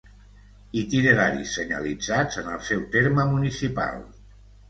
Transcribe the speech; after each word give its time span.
itineraris 0.79 1.51
senyalitzats 1.57 2.41
en 2.43 2.49
el 2.53 2.65
seu 2.69 2.81
terme 2.97 3.29
municipal 3.35 4.01